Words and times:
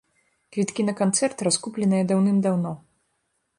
Квіткі 0.55 0.85
на 0.87 0.95
канцэрт 1.01 1.45
раскупленыя 1.49 2.09
даўным 2.13 2.43
даўно. 2.49 2.75